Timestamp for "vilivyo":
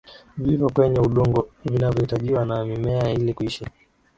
0.37-0.69